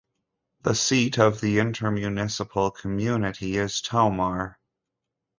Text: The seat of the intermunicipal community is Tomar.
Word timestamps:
The 0.63 0.73
seat 0.73 1.19
of 1.19 1.41
the 1.41 1.57
intermunicipal 1.57 2.73
community 2.75 3.57
is 3.57 3.81
Tomar. 3.81 4.57